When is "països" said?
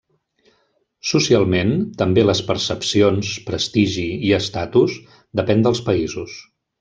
5.91-6.39